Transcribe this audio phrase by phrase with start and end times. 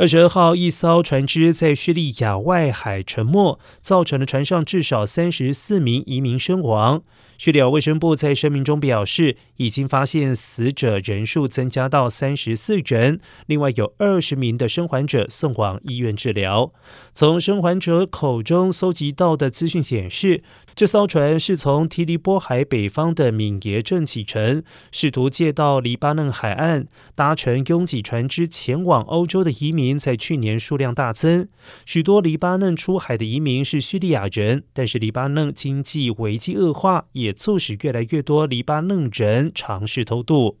[0.00, 7.02] 二十二号，一艘船只在叙利亚外海沉没，造成了船上至少三十四名移民身亡。
[7.40, 16.70] 叙利亚卫生部在声明中表示，已经发现死者人数增加到三十四人，另外有二十名的生还者送往医院治疗。
[17.14, 20.42] 从生还者口中搜集到的资讯显示，
[20.74, 24.62] 这艘船是从提利波海北方的敏耶镇启程，
[24.92, 31.48] 试图借到黎巴嫩海岸，搭乘拥挤船只前往欧洲的移民在去年数量大增。
[31.86, 40.58] 许多黎巴嫩出海的移民是叙利亚人，但是黎巴嫩经济危机恶化也促使越来越多黎巴嫩人尝试偷渡。